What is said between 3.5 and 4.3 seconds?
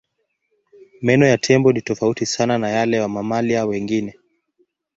wengine.